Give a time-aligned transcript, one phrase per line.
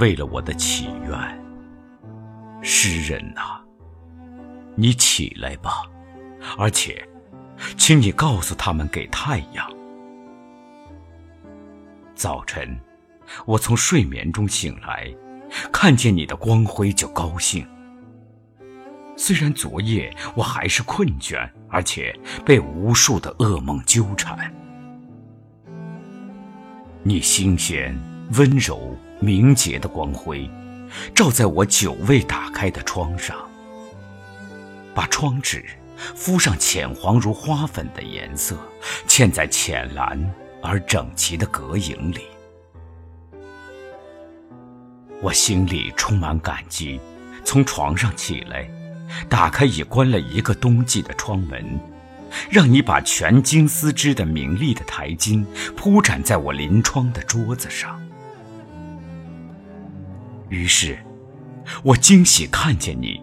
[0.00, 1.12] 为了我的祈愿，
[2.62, 3.60] 诗人呐，
[4.74, 5.82] 你起来吧，
[6.56, 7.06] 而且，
[7.76, 9.70] 请你告诉他们给太阳。
[12.14, 12.80] 早晨，
[13.44, 15.14] 我从睡眠中醒来，
[15.70, 17.66] 看见你的光辉就高兴。
[19.18, 24.50] 虽然昨夜我还是困倦，而且被无数的噩梦纠缠，
[27.02, 27.94] 你新鲜、
[28.38, 30.50] 温柔、明洁的光辉，
[31.14, 33.36] 照在我久未打开的窗上，
[34.94, 35.64] 把窗纸
[36.16, 38.56] 敷上浅黄如花粉的颜色，
[39.06, 40.18] 嵌在浅蓝
[40.62, 42.22] 而整齐的隔影里。
[45.22, 46.98] 我心里充满感激，
[47.44, 48.68] 从床上起来。
[49.28, 51.80] 打开已关了一个冬季的窗门，
[52.48, 55.44] 让你把全金丝织的明丽的台巾
[55.76, 58.00] 铺展在我临窗的桌子上。
[60.50, 60.98] 于是，
[61.82, 63.20] 我惊喜看见你，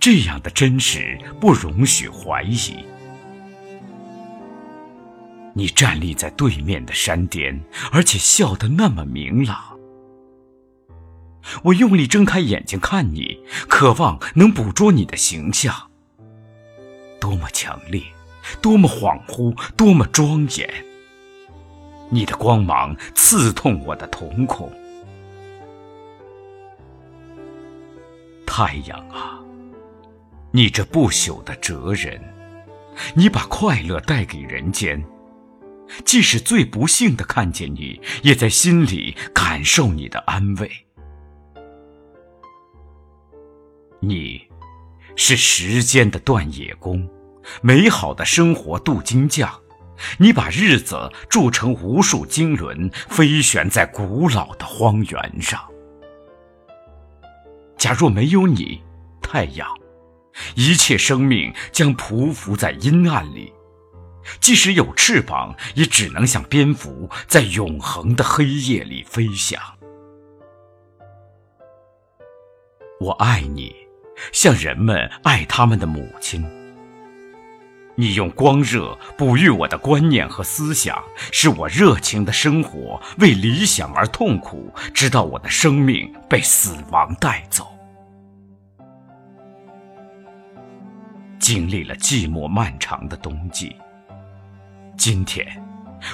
[0.00, 2.76] 这样的真实不容许怀疑。
[5.54, 9.76] 你站立在对面的山巅，而且笑得那么明朗。
[11.64, 15.90] 我用力睁开眼睛看你，渴望能捕捉你的形象。
[17.20, 18.00] 多么强烈，
[18.62, 20.84] 多么恍惚，多么庄严！
[22.10, 24.72] 你的光芒刺痛我的瞳孔。
[28.58, 29.38] 太阳啊，
[30.50, 32.20] 你这不朽的哲人，
[33.14, 35.00] 你把快乐带给人间，
[36.04, 40.68] 即使最不幸的看见你，也在心里感受你的安慰。
[44.00, 44.42] 你，
[45.14, 47.08] 是时间的断野工，
[47.62, 49.48] 美好的生活镀金匠。
[50.18, 55.64] 你把日子铸成无数经轮，飞旋在古老的荒原上。
[57.78, 58.82] 假若没有你，
[59.22, 59.66] 太阳，
[60.56, 63.52] 一切生命将匍匐在阴暗里。
[64.40, 69.58] 即使有翅膀，也只能像蝙蝠，在永恒的黑夜里飞翔。
[73.00, 73.74] 我爱你。
[74.32, 76.44] 像人们爱他们的母亲，
[78.00, 87.66] 你用光热哺育我的观念和思想，使我热情的生活，为理想而痛苦，直到我的生命被死亡带走。
[91.40, 93.74] 经历了寂寞漫长的冬季，
[94.96, 95.44] 今天，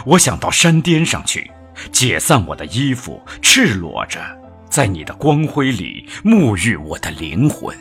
[0.06, 1.50] 我想到山巅上去，
[1.92, 4.18] 解散我的衣服，赤裸着，
[4.70, 7.76] 在你的光辉里沐浴我的灵魂。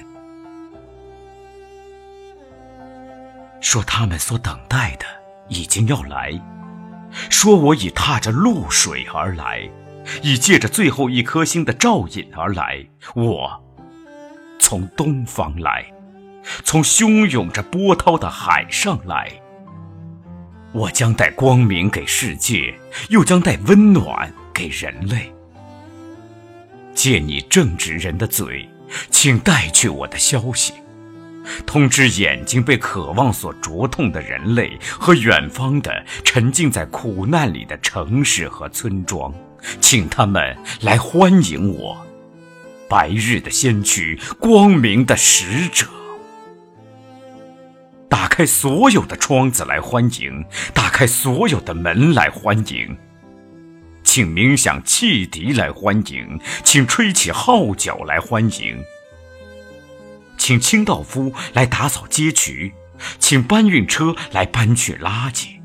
[3.63, 5.05] 说他们所等待的
[5.47, 6.39] 已经要来，
[7.29, 9.67] 说我已踏着露水而来，
[10.21, 12.85] 已借着最后一颗星的照引而来。
[13.15, 13.63] 我
[14.59, 15.85] 从东方来，
[16.65, 19.31] 从汹涌着波涛的海上来。
[20.73, 22.73] 我将带光明给世界，
[23.09, 25.33] 又将带温暖给人类。
[26.93, 28.67] 借你正直人的嘴，
[29.09, 30.73] 请带去我的消息。
[31.65, 39.33] 通知眼睛被渴望所灼痛的人类和远方的沉浸在苦难里的城市和村庄，
[39.79, 42.05] 请他们来欢迎我，
[42.89, 45.87] 白日的先驱，光明的使者。
[48.09, 52.95] 打开所有的窗子来欢迎，打开所有的门来欢迎，
[54.03, 58.77] 请鸣响汽笛来欢迎，请吹起号角来欢迎。
[60.43, 62.73] 请清道夫来打扫街渠，
[63.17, 65.61] 请搬运车来搬去垃圾，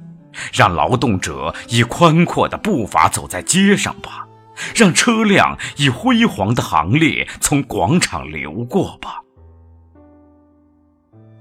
[0.52, 4.28] 让劳动者以宽阔的步伐走在街上吧，
[4.76, 9.20] 让车辆以辉煌的行列从广场流过吧。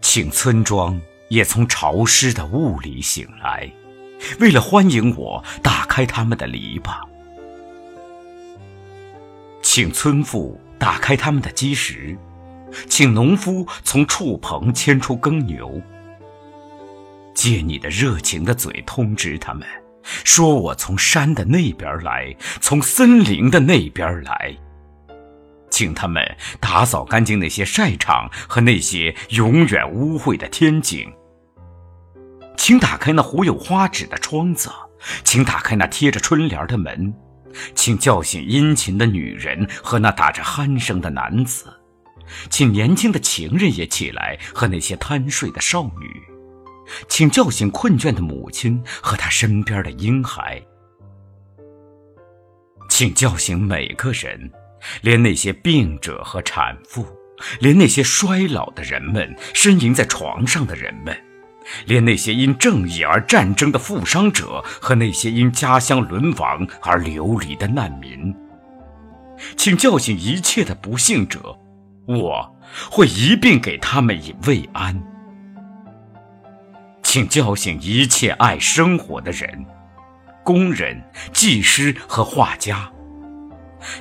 [0.01, 0.99] 请村庄
[1.29, 3.71] 也从潮湿的雾里醒来，
[4.39, 6.95] 为了欢迎我，打开他们的篱笆。
[9.61, 12.17] 请村妇打开他们的基石。
[12.87, 15.81] 请农夫从畜棚牵出耕牛，
[17.33, 19.67] 借你的热情的嘴通知他们，
[20.23, 24.55] 说我从山的那边来，从森林的那边来。
[25.69, 26.23] 请他们
[26.59, 31.11] 打扫干净那些晒场和那些永远污秽的天井。
[32.55, 34.71] 请打开那糊有花纸的窗子，
[35.23, 37.13] 请打开那贴着春联的门，
[37.75, 41.71] 请叫醒殷勤的女人和那打着鼾声的男子。
[42.49, 46.21] 请年轻的情人也起来，和那些贪睡的少女，
[47.07, 50.61] 请叫醒困倦的母亲和她身边的婴孩，
[52.89, 54.51] 请叫醒每个人，
[55.01, 57.05] 连那些病者和产妇，
[57.59, 61.15] 连那些衰老的人们，呻吟在床上的人们，
[61.85, 68.33] 连那些因正义而战争的负伤者和那些因家乡沦亡而流离的难民，
[69.55, 71.57] 请叫醒一切的不幸者，
[72.07, 72.55] 我
[72.89, 75.01] 会一并给他们以慰安。
[77.03, 79.65] 请叫醒一切爱生活的人，
[80.43, 81.01] 工人、
[81.33, 82.89] 技师和画家。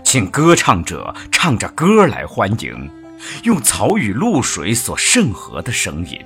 [0.02, 2.90] 请歌唱者唱着歌来欢迎，
[3.42, 6.18] 用草与露水所渗合的声音；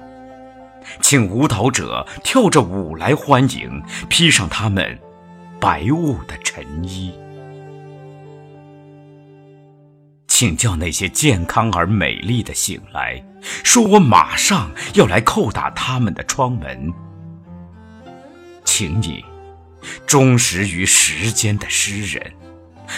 [1.00, 4.98] 请舞蹈者跳着舞来欢迎，披上他们
[5.60, 7.12] 白雾的晨衣；
[10.40, 13.22] 请叫那些健康而美丽的醒来，
[13.62, 16.90] 说我马上要来叩打他们的窗门。
[18.64, 19.22] 请你，
[20.06, 22.32] 忠实于时间的诗人。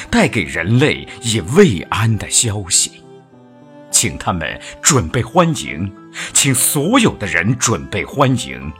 [0.08, 3.02] 带给人类以慰安的消息，
[3.90, 5.92] 请他们准备欢迎，
[6.32, 8.72] 请所有的人准备欢迎。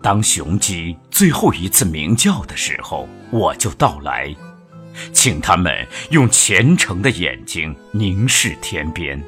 [0.00, 4.32] 当雄鸡最后一次鸣叫的时候，我就到来，
[5.12, 9.22] 请他们用虔诚的眼睛凝视天边，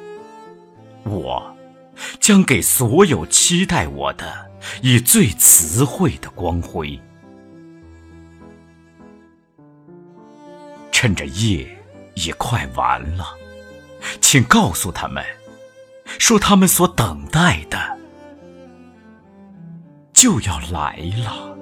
[1.03, 1.55] 我
[2.19, 4.49] 将给所有期待我的
[4.81, 6.99] 以最慈惠的光辉。
[10.91, 11.67] 趁着夜
[12.15, 13.25] 已快完了，
[14.19, 15.23] 请告诉他们，
[16.17, 17.97] 说他们所等待的
[20.13, 21.58] 就要来了。